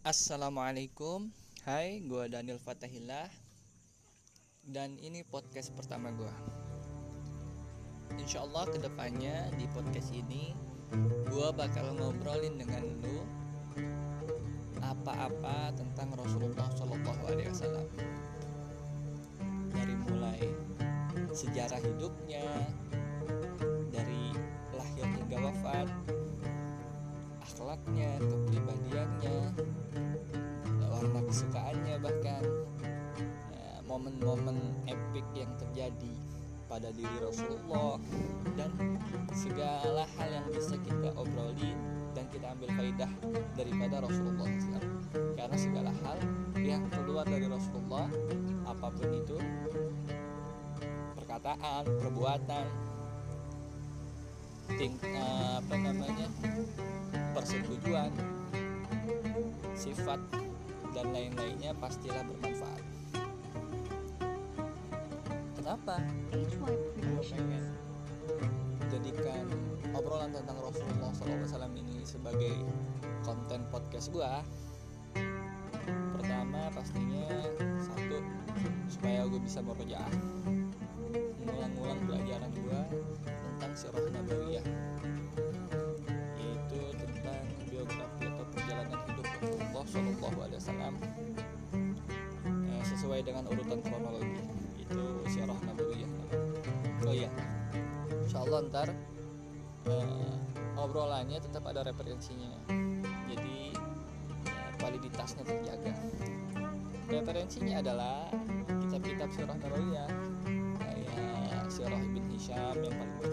[0.00, 1.28] Assalamualaikum.
[1.68, 3.28] Hai, gue Daniel Fatahillah.
[4.64, 6.32] Dan ini podcast pertama gue
[8.16, 10.56] Insya Allah ke depannya di podcast ini
[11.28, 13.28] Gue bakal ngobrolin dengan lu
[14.80, 16.96] Apa-apa tentang Rasulullah SAW
[19.68, 20.40] Dari mulai
[21.28, 22.48] sejarah hidupnya
[23.92, 24.32] Dari
[24.72, 26.19] lahir hingga wafat
[27.60, 29.36] akhlaknya, kepribadiannya,
[30.88, 32.40] warna kesukaannya bahkan
[33.52, 36.14] ya, momen-momen epik yang terjadi
[36.72, 38.00] pada diri Rasulullah
[38.56, 38.72] dan
[39.36, 41.76] segala hal yang bisa kita obrolin
[42.16, 43.12] dan kita ambil faidah
[43.52, 44.88] daripada Rasulullah SAW.
[45.36, 46.16] karena segala hal
[46.64, 48.08] yang keluar dari Rasulullah
[48.64, 49.36] apa pun itu
[51.12, 52.66] perkataan, perbuatan,
[54.80, 56.26] ting eh, apa namanya
[57.50, 58.14] persetujuan
[59.74, 60.22] sifat
[60.94, 62.82] dan lain-lainnya pastilah bermanfaat.
[65.58, 65.98] Kenapa?
[66.30, 67.74] Pengen.
[68.86, 69.50] Jadikan
[69.98, 72.54] obrolan tentang Rasulullah SAW ini sebagai
[73.26, 74.30] konten podcast gue
[75.90, 77.26] pertama pastinya
[77.82, 78.22] satu
[78.86, 80.14] supaya gue bisa merojaah
[81.42, 82.80] mengulang-ulang pelajaran gue
[83.26, 84.39] tentang sirah nabawiyah
[93.20, 94.40] sesuai dengan urutan kronologi.
[94.80, 96.10] Itu sirah nabawiyah
[97.04, 97.28] oh iya.
[98.24, 98.88] Insya Allah ntar
[99.92, 100.32] eh,
[100.80, 102.48] obrolannya tetap ada referensinya.
[103.28, 105.92] Jadi eh, validitasnya terjaga.
[107.12, 108.32] Referensinya adalah
[108.88, 110.10] kitab-kitab sirah nabawiyah
[110.80, 113.29] kayak sirah ibn Hisham yang paling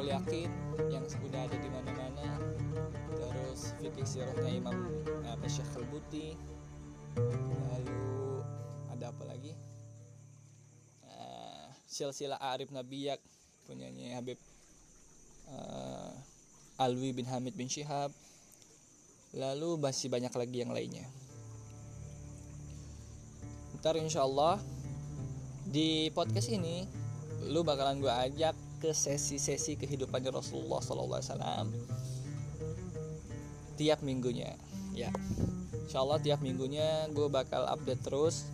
[0.00, 0.48] Nurul Yakin
[0.88, 2.40] yang sudah ada di mana-mana.
[3.20, 4.72] Terus fikih sirahnya Imam
[5.28, 6.40] apa Syekh Al-Buti.
[7.68, 8.40] Lalu
[8.96, 9.52] ada apa lagi?
[11.04, 13.20] Uh, silsilah Arif Nabiyak
[13.68, 14.40] punyanya Habib
[15.52, 16.16] uh,
[16.80, 18.08] Alwi bin Hamid bin Syihab.
[19.36, 21.04] Lalu masih banyak lagi yang lainnya.
[23.76, 24.56] Ntar insya Allah
[25.68, 26.88] di podcast ini
[27.52, 31.68] lu bakalan gue ajak ke sesi-sesi kehidupan Rasulullah SAW
[33.76, 34.56] tiap minggunya.
[34.96, 35.12] Ya.
[35.88, 38.48] Insya Allah tiap minggunya gue bakal update terus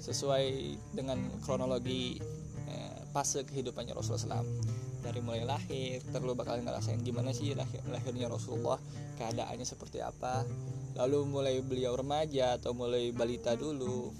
[0.00, 2.20] sesuai dengan kronologi
[2.68, 4.48] eh, fase kehidupannya Rasulullah SAW
[5.00, 8.76] dari mulai lahir terlalu bakal ngerasain gimana sih lahir, lahirnya Rasulullah
[9.16, 10.44] keadaannya seperti apa.
[10.96, 14.12] Lalu mulai beliau remaja atau mulai balita dulu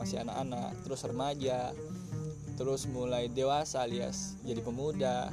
[0.00, 1.76] masih anak-anak terus remaja
[2.60, 5.32] terus mulai dewasa alias jadi pemuda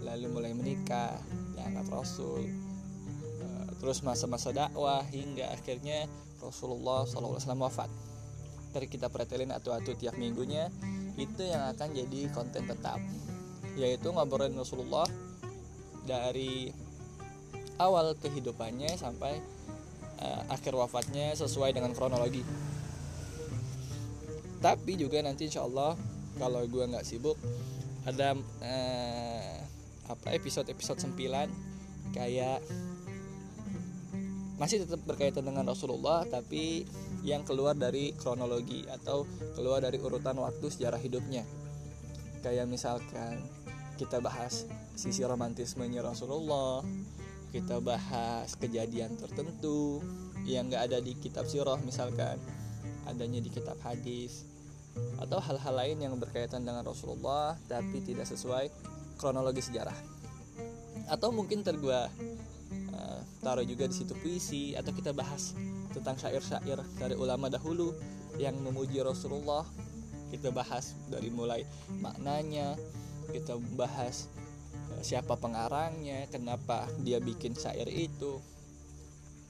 [0.00, 1.12] lalu mulai menikah
[1.52, 7.90] diangkat Rasul eh, terus masa-masa dakwah hingga akhirnya Rasulullah SAW wafat.
[8.70, 10.70] Dari kita pretelin atu-atu tiap minggunya
[11.18, 13.02] itu yang akan jadi konten tetap
[13.74, 15.06] yaitu ngobrolin Rasulullah
[16.06, 16.70] dari
[17.78, 19.38] awal kehidupannya sampai
[20.18, 22.42] uh, akhir wafatnya sesuai dengan kronologi.
[24.58, 25.94] Tapi juga nanti insya Allah
[26.36, 27.40] kalau gue nggak sibuk
[28.04, 29.56] ada uh,
[30.08, 31.48] apa episode-episode sempilan
[32.12, 32.60] kayak
[34.58, 36.82] masih tetap berkaitan dengan Rasulullah tapi
[37.22, 39.22] yang keluar dari kronologi atau
[39.54, 41.46] keluar dari urutan waktu sejarah hidupnya.
[42.42, 43.38] Kayak misalkan
[43.98, 44.66] kita bahas
[44.98, 46.82] sisi romantismenya Rasulullah
[47.50, 50.04] kita bahas kejadian tertentu
[50.44, 52.36] yang nggak ada di kitab sirah misalkan
[53.08, 54.47] adanya di kitab hadis
[55.18, 58.70] atau hal-hal lain yang berkaitan dengan Rasulullah tapi tidak sesuai
[59.18, 59.96] kronologi sejarah.
[61.10, 62.06] Atau mungkin ter gua
[62.94, 65.58] uh, taruh juga di situ puisi atau kita bahas
[65.90, 67.92] tentang syair-syair dari ulama dahulu
[68.38, 69.66] yang memuji Rasulullah.
[70.28, 71.64] Kita bahas dari mulai
[71.98, 72.76] maknanya
[73.32, 74.28] kita bahas
[74.94, 78.38] uh, siapa pengarangnya kenapa dia bikin syair itu.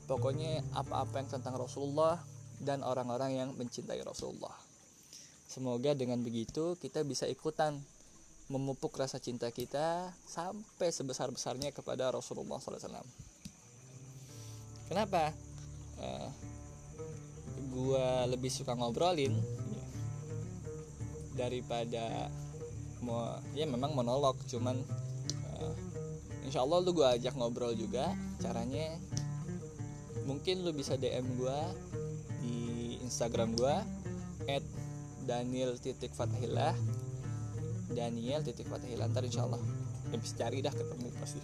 [0.09, 2.17] Pokoknya apa-apa yang tentang Rasulullah
[2.65, 4.68] dan orang-orang yang mencintai Rasulullah
[5.49, 7.81] semoga dengan begitu kita bisa ikutan
[8.53, 13.05] memupuk rasa cinta kita sampai sebesar-besarnya kepada Rasulullah SAW.
[14.89, 15.33] Kenapa?
[16.00, 16.29] Uh,
[17.73, 19.37] gua lebih suka ngobrolin
[21.37, 22.33] daripada
[23.05, 24.75] mau ya memang monolog cuman
[25.55, 25.75] uh,
[26.43, 28.11] insya Allah lu gue ajak ngobrol juga
[28.43, 28.99] caranya
[30.27, 31.59] mungkin lu bisa DM gue
[32.43, 32.59] di
[33.06, 33.77] Instagram gue
[34.51, 34.65] at
[35.29, 36.73] Daniel titik Fatahillah
[37.93, 39.61] Daniel titik Fatahillah ntar insya Allah
[40.09, 41.41] ya bisa cari dah ketemu pasti.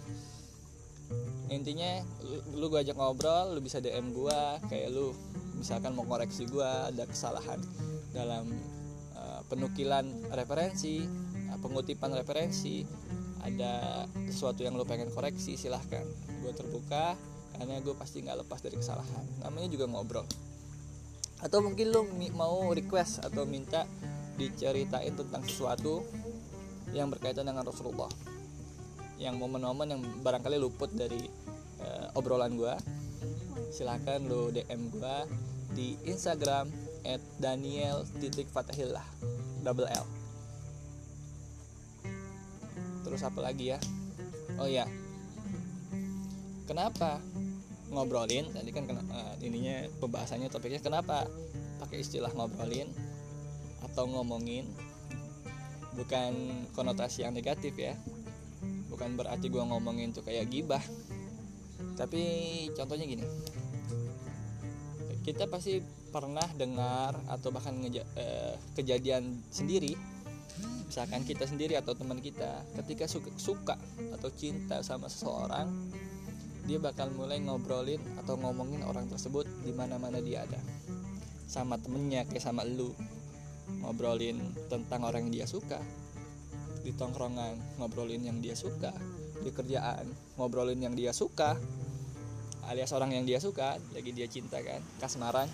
[1.53, 5.13] Intinya lu, lu gue ajak ngobrol lu bisa DM gue kayak lu
[5.53, 7.61] misalkan mau koreksi gue ada kesalahan
[8.09, 8.49] dalam
[9.13, 11.05] uh, penukilan referensi
[11.53, 12.81] uh, pengutipan referensi
[13.45, 16.09] ada sesuatu yang lu pengen koreksi silahkan.
[16.41, 17.13] Gue terbuka
[17.53, 19.45] karena gue pasti nggak lepas dari kesalahan.
[19.45, 20.25] Namanya juga ngobrol
[21.43, 23.83] atau mungkin lu mau request atau minta
[24.35, 26.03] diceritain tentang sesuatu
[26.91, 28.11] yang berkaitan dengan Rasulullah.
[29.15, 31.23] Yang momen-momen yang barangkali luput dari
[31.83, 32.75] uh, obrolan gue
[33.71, 35.15] silahkan lo DM gue
[35.75, 36.71] di Instagram
[37.03, 39.03] at Daniel titik Fatahillah
[39.63, 40.05] double L.
[43.03, 43.79] Terus apa lagi ya?
[44.55, 44.87] Oh ya
[46.65, 47.21] kenapa
[47.95, 51.23] ngobrolin tadi kan uh, ininya pembahasannya topiknya kenapa
[51.79, 52.91] pakai istilah ngobrolin
[53.91, 54.67] atau ngomongin?
[55.95, 57.95] Bukan konotasi yang negatif ya.
[58.91, 60.83] Bukan berarti gue ngomongin tuh kayak gibah.
[61.95, 62.21] Tapi
[62.75, 63.23] contohnya gini.
[65.23, 65.79] Kita pasti
[66.11, 69.95] pernah dengar atau bahkan ngeja, eh, kejadian sendiri
[70.85, 73.75] misalkan kita sendiri atau teman kita ketika suka, suka
[74.15, 75.67] atau cinta sama seseorang
[76.65, 80.57] dia bakal mulai ngobrolin atau ngomongin orang tersebut di mana mana dia ada.
[81.45, 82.89] Sama temennya kayak sama lu.
[83.85, 85.77] Ngobrolin tentang orang yang dia suka.
[86.81, 88.89] Di tongkrongan ngobrolin yang dia suka.
[89.45, 90.09] Di kerjaan
[90.41, 91.53] ngobrolin yang dia suka.
[92.65, 94.81] Alias orang yang dia suka lagi dia cinta kan.
[94.97, 95.45] Kasmaran.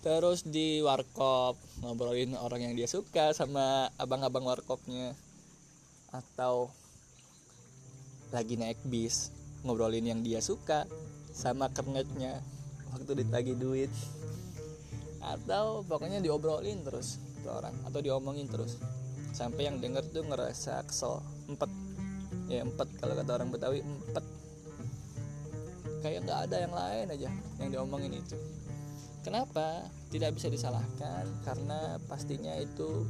[0.00, 5.12] Terus di warkop ngobrolin orang yang dia suka sama abang-abang warkopnya.
[6.16, 6.72] Atau
[8.28, 9.32] lagi naik bis
[9.64, 10.84] ngobrolin yang dia suka
[11.32, 12.40] sama kernetnya
[12.94, 13.92] waktu ditagi duit.
[15.18, 18.78] Atau pokoknya diobrolin terus ke orang atau diomongin terus.
[19.34, 21.70] Sampai yang denger tuh ngerasa kesel empat
[22.48, 24.24] ya empat kalau kata orang Betawi empat
[26.00, 27.28] kayak nggak ada yang lain aja
[27.60, 28.36] yang diomongin itu.
[29.26, 29.84] Kenapa?
[30.08, 33.04] Tidak bisa disalahkan karena pastinya itu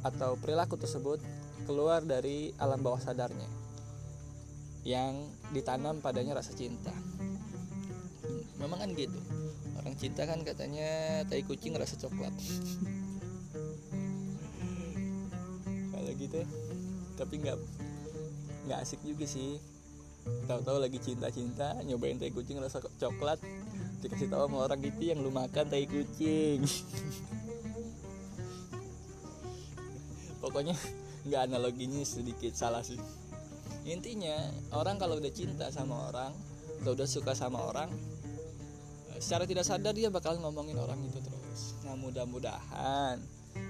[0.00, 1.20] atau perilaku tersebut
[1.68, 3.63] keluar dari alam bawah sadarnya
[4.84, 5.16] yang
[5.50, 6.92] ditanam padanya rasa cinta.
[8.60, 9.20] Memang kan gitu.
[9.80, 12.32] Orang cinta kan katanya tai kucing rasa coklat.
[16.14, 16.40] Gitu
[17.14, 17.58] tapi nggak
[18.66, 19.58] nggak asik juga sih.
[20.24, 23.36] Tahu-tahu lagi cinta-cinta nyobain tai kucing rasa coklat
[24.00, 26.64] dikasih tahu sama orang itu yang lu makan tai kucing.
[30.42, 30.76] Pokoknya
[31.24, 33.00] nggak analoginya sedikit salah sih
[33.84, 34.36] intinya
[34.72, 36.32] orang kalau udah cinta sama orang
[36.80, 37.88] atau udah suka sama orang
[39.20, 41.76] secara tidak sadar dia bakal ngomongin orang itu terus.
[41.86, 43.20] Nah mudah-mudahan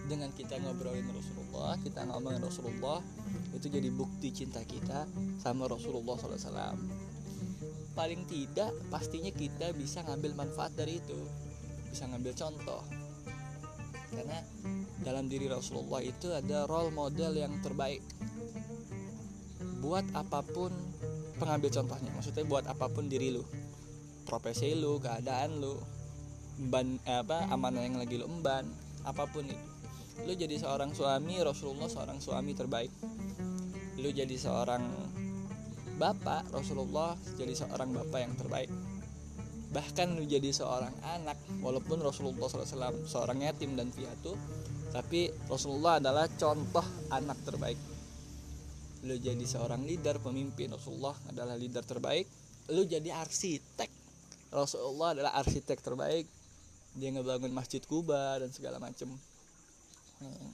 [0.09, 3.05] dengan kita ngobrolin Rasulullah kita ngomongin Rasulullah
[3.53, 5.07] itu jadi bukti cinta kita
[5.39, 6.79] sama Rasulullah SAW
[7.95, 11.19] paling tidak pastinya kita bisa ngambil manfaat dari itu.
[11.89, 12.83] Bisa ngambil contoh.
[14.11, 14.39] Karena
[15.03, 18.03] dalam diri Rasulullah itu ada role model yang terbaik
[19.85, 20.73] buat apa pun
[21.37, 23.45] pengambil contohnya maksudnya buat apa pun diri lu.
[24.25, 25.77] Profesi lu keadaan lu
[26.73, 28.65] ban apa amanah yang lagi lu emban
[29.05, 29.67] apa pun itu.
[30.25, 32.89] Lu jadi seorang suami Rasulullah seorang suami terbaik.
[34.01, 34.89] Lu jadi seorang
[36.01, 38.73] bapak Rasulullah jadi seorang bapak yang terbaik.
[39.69, 44.33] Bahkan lu jadi seorang anak walaupun Rasulullah SAW seorang yatim dan piatu
[44.95, 47.94] tapi Rasulullah adalah contoh anak terbaik
[49.05, 50.73] lu jadi seorang leader pemimpin.
[50.73, 52.25] Rasulullah adalah leader terbaik.
[52.73, 53.91] Lu jadi arsitek.
[54.49, 56.25] Rasulullah adalah arsitek terbaik.
[56.97, 59.19] Dia ngebangun masjid Kuba dan segala macam
[60.23, 60.53] hmm.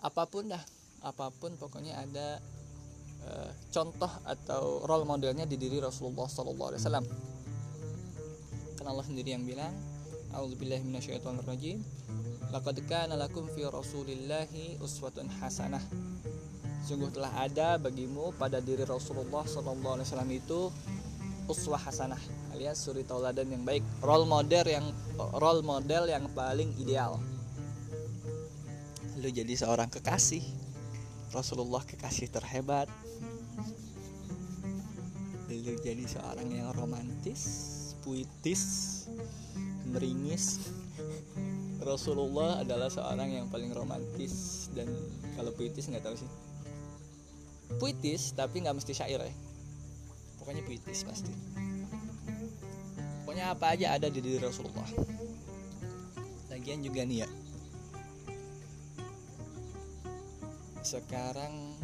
[0.00, 0.62] apa pun dah
[1.04, 2.40] apa pun pokoknya ada
[3.28, 7.06] uh, contoh atau role modelnya di diri Rasulullah Sallallahu Alaihi Wasallam.
[8.80, 9.76] Karena Allah sendiri yang bilang
[10.36, 11.78] A'udzubillahiminasyaitonirrajim
[12.50, 15.82] Laqad kana lakum fi Rasulillahi uswatun hasanah
[16.86, 20.70] Sungguh telah ada bagimu pada diri Rasulullah Wasallam itu
[21.50, 22.22] uswah hasanah
[22.54, 24.86] alias suri tauladan yang baik role model yang
[25.34, 27.18] role model yang paling ideal.
[29.18, 30.46] Lu jadi seorang kekasih.
[31.34, 32.86] Rasulullah kekasih terhebat.
[35.50, 37.42] Lu jadi seorang yang romantis
[38.06, 38.62] puitis
[39.90, 40.70] meringis.
[41.82, 44.86] Rasulullah adalah seorang yang paling romantis dan
[45.34, 46.45] kalau puitis nggak tahu sih
[47.76, 49.34] puitis tapi nggak mesti syair ya.
[50.38, 51.34] Pokoknya puitis pasti.
[53.26, 54.86] Pokoknya apa aja ada di diri Rasulullah.
[56.54, 57.28] Lagian juga nih ya.
[60.86, 61.74] Sekarang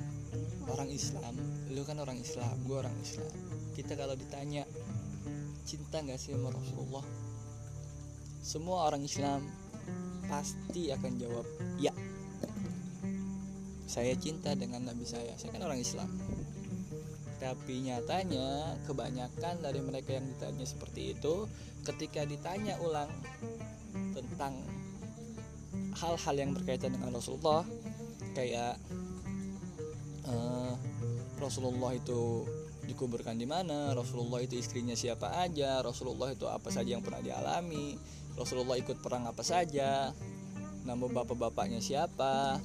[0.71, 1.35] orang Islam
[1.75, 3.35] lu kan orang Islam gue orang Islam.
[3.75, 4.63] Kita kalau ditanya
[5.67, 7.05] cinta nggak sih sama Rasulullah?
[8.43, 9.51] Semua orang Islam
[10.31, 11.47] pasti akan jawab
[11.83, 11.91] ya
[13.93, 15.37] saya cinta dengan Nabi saya.
[15.37, 16.09] Saya kan orang Islam.
[17.37, 21.45] Tapi nyatanya kebanyakan dari mereka yang ditanya seperti itu
[21.85, 23.13] ketika ditanya ulang
[24.17, 24.57] tentang
[25.93, 27.69] hal-hal yang berkaitan dengan Rasulullah
[28.33, 28.81] kayak
[30.25, 30.73] uh,
[31.37, 32.49] Rasulullah itu
[32.87, 37.99] dikuburkan di mana, Rasulullah itu istrinya siapa aja, Rasulullah itu apa saja yang pernah dialami,
[38.35, 40.11] Rasulullah ikut perang apa saja,
[40.83, 42.59] nama bapak-bapaknya siapa,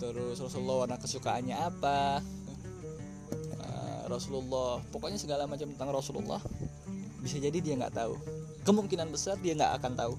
[0.00, 2.24] terus Rasulullah warna kesukaannya apa,
[3.60, 6.40] uh, Rasulullah, pokoknya segala macam tentang Rasulullah.
[7.20, 8.16] Bisa jadi dia nggak tahu,
[8.64, 10.14] kemungkinan besar dia nggak akan tahu,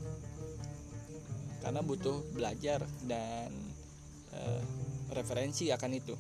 [1.66, 3.50] karena butuh belajar dan
[4.38, 4.62] uh,
[5.18, 6.14] referensi akan itu.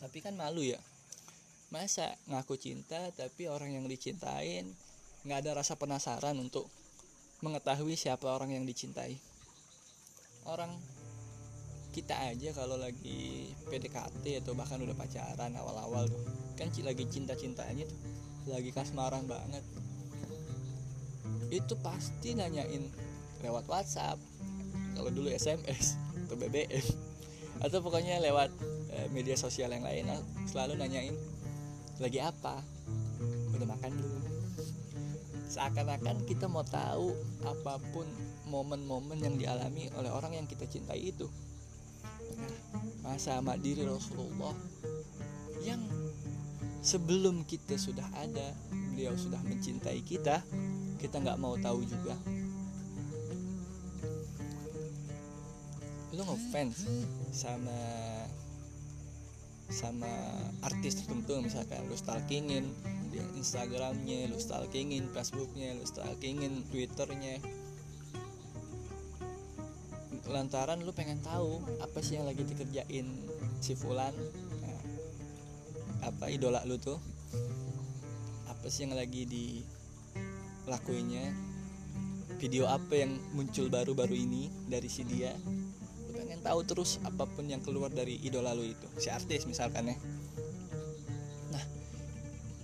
[0.00, 0.80] Tapi kan malu ya.
[1.70, 4.74] Masa ngaku cinta tapi orang yang dicintain
[5.22, 6.66] nggak ada rasa penasaran untuk
[7.40, 9.16] mengetahui siapa orang yang dicintai?
[10.44, 10.72] Orang
[11.90, 16.22] kita aja kalau lagi PDKT atau bahkan udah pacaran awal-awal tuh
[16.54, 19.64] kan lagi cinta-cintanya tuh lagi kasmaran banget.
[21.50, 22.86] Itu pasti nanyain
[23.42, 24.20] lewat WhatsApp
[24.94, 26.84] kalau dulu SMS atau BBM
[27.64, 28.52] atau pokoknya lewat
[28.92, 30.06] e, media sosial yang lain
[30.46, 31.16] selalu nanyain
[32.00, 32.62] lagi apa?
[33.56, 34.22] Udah makan belum?
[35.50, 38.06] Seakan-akan kita mau tahu apa pun
[38.46, 41.26] momen-momen yang dialami oleh orang yang kita cintai itu.
[41.26, 41.49] nah
[43.16, 44.54] sama diri Rasulullah
[45.64, 45.80] yang
[46.80, 48.54] sebelum kita sudah ada
[48.92, 50.44] beliau sudah mencintai kita
[51.00, 52.12] kita nggak mau tahu juga.
[56.12, 56.84] Lu ngefans
[57.32, 57.80] sama
[59.70, 60.10] sama
[60.66, 62.68] artis tertentu misalkan lu stalkingin
[63.08, 67.38] di Instagramnya lu stalkingin Facebooknya lu stalkingin Twitternya
[70.30, 73.06] lantaran lu pengen tahu apa sih yang lagi dikerjain
[73.58, 74.14] si Fulan?
[74.62, 74.80] Nah,
[76.06, 77.00] apa idola lu tuh?
[78.46, 81.34] Apa sih yang lagi dilakuinnya?
[82.40, 85.36] Video apa yang muncul baru-baru ini dari si dia?
[86.40, 89.96] Tahu terus apa pun yang keluar dari idola lu itu si artis misalkan ya.
[91.52, 91.60] Nah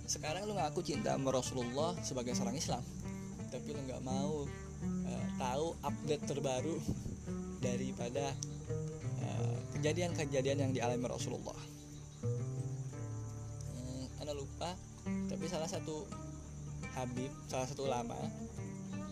[0.09, 2.81] sekarang lu ngaku cinta sama Rasulullah sebagai seorang Islam
[3.47, 4.43] tapi lu nggak mau
[5.07, 6.77] uh, tahu update terbaru
[7.75, 8.31] daripada
[9.23, 11.59] eh, kejadian-kejadian uh, yang dialami Rasulullah.
[13.75, 14.71] Hmm, anda lupa
[15.27, 16.07] tapi salah satu
[16.95, 18.17] Habib salah satu ulama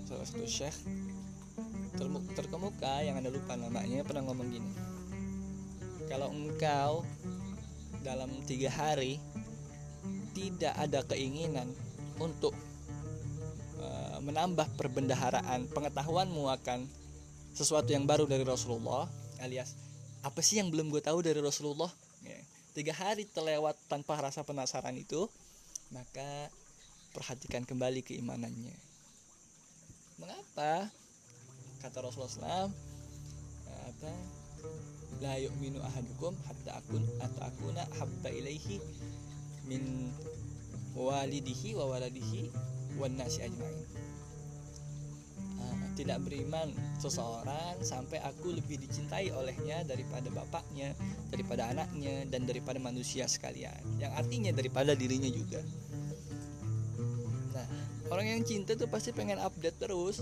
[0.07, 0.75] salah satu syekh
[2.35, 4.71] terkemuka yang anda lupa namanya pernah ngomong gini.
[6.11, 7.07] Kalau engkau
[8.03, 9.17] dalam tiga hari
[10.35, 11.71] tidak ada keinginan
[12.19, 12.53] untuk
[13.79, 16.85] uh, menambah perbendaharaan pengetahuanmu akan
[17.55, 19.07] sesuatu yang baru dari Rasulullah
[19.39, 19.73] alias
[20.25, 21.93] apa sih yang belum gue tahu dari Rasulullah?
[22.25, 22.41] Ya.
[22.73, 25.29] tiga hari terlewat tanpa rasa penasaran itu
[25.93, 26.49] maka
[27.13, 28.73] perhatikan kembali keimanannya.
[30.17, 30.89] Mengapa?
[31.85, 32.73] Kata Rasulullah SAW
[33.85, 34.11] apa?
[35.21, 38.81] La yu'minu ahadukum hatta akun atau akuna habba ilaihi
[39.69, 40.09] min
[40.97, 42.49] walidihi wa waladihi
[42.97, 43.85] wan nasi ajmain
[45.95, 50.91] tidak beriman seseorang sampai aku lebih dicintai olehnya daripada bapaknya,
[51.31, 53.79] daripada anaknya, dan daripada manusia sekalian.
[53.97, 55.63] Yang artinya daripada dirinya juga.
[57.55, 57.67] Nah,
[58.11, 60.19] orang yang cinta tuh pasti pengen update terus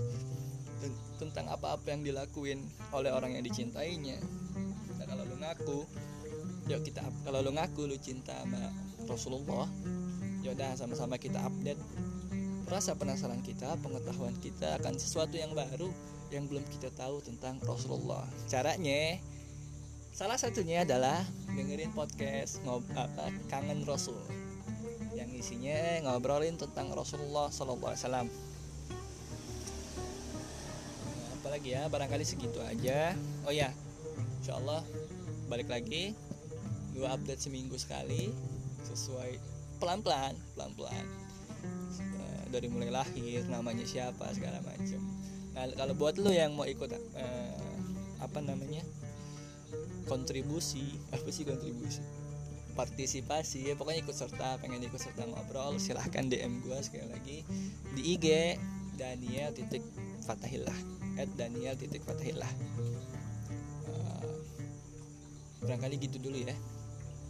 [1.16, 2.60] tentang apa-apa yang dilakuin
[2.92, 4.18] oleh orang yang dicintainya
[4.98, 5.80] nah kalau lu ngaku
[6.68, 8.72] yuk kita kalau lu ngaku lu cinta sama
[9.08, 9.68] Rasulullah
[10.44, 11.80] yaudah sama-sama kita update
[12.64, 15.92] rasa penasaran kita pengetahuan kita akan sesuatu yang baru
[16.32, 18.24] yang belum kita tahu tentang Rasulullah.
[18.48, 19.20] Caranya
[20.14, 24.18] salah satunya adalah dengerin podcast ngob apa kangen Rasul
[25.14, 28.28] yang isinya ngobrolin tentang Rasulullah Sallallahu Alaihi Wasallam.
[31.54, 33.14] Lagi ya barangkali segitu aja.
[33.46, 33.70] Oh ya
[34.42, 34.82] insya Allah
[35.46, 36.10] balik lagi.
[36.90, 38.34] Dua update seminggu sekali
[38.86, 39.38] sesuai
[39.78, 41.06] pelan-pelan pelan-pelan
[42.54, 45.02] dari mulai lahir namanya siapa segala macam
[45.54, 47.74] nah kalau buat lo yang mau ikut uh,
[48.24, 48.80] apa namanya?
[50.08, 52.00] Kontribusi apa sih kontribusi?
[52.74, 57.38] Partisipasi ya pokoknya ikut serta pengen ikut serta ngobrol silahkan DM gue sekali lagi
[57.94, 58.58] di IG
[58.98, 59.84] Daniel titik
[60.26, 60.74] Fatahillah
[61.20, 62.50] at Daniel titik Fatahillah.
[63.86, 64.24] Uh,
[65.62, 66.56] barangkali gitu dulu ya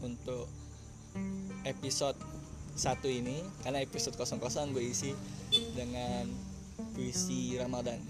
[0.00, 0.48] untuk
[1.68, 2.16] episode
[2.74, 5.14] satu ini karena episode kosong kosong gue isi
[5.78, 6.26] dengan
[6.94, 8.02] puisi Ramadan.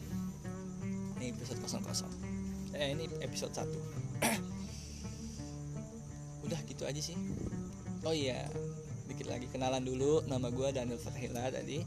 [1.20, 2.12] Ini episode kosong kosong
[2.74, 3.78] eh ini episode satu.
[6.48, 7.14] Udah gitu aja sih.
[8.02, 8.48] Oh iya
[9.06, 9.46] dikit lagi.
[9.52, 11.84] Kenalan dulu nama gue Daniel Fatahillah tadi.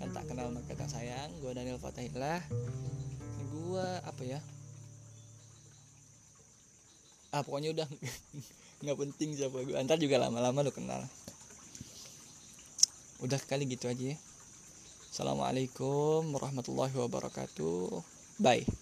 [0.00, 1.30] Kan tak kenal maka tak sayang.
[1.42, 2.40] Gue Daniel Fatahillah
[3.52, 4.40] gue apa ya?
[7.34, 7.88] Ah pokoknya udah.
[8.82, 11.02] Nggak penting siapa gue antar juga lama-lama lo kenal
[13.22, 14.18] udah kali gitu aja ya.
[15.14, 18.02] Assalamualaikum warahmatullahi wabarakatuh.
[18.42, 18.81] Bye